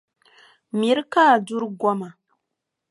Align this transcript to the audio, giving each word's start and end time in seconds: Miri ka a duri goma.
Miri 0.77 1.03
ka 1.11 1.21
a 1.33 1.35
duri 1.47 1.67
goma. 1.79 2.09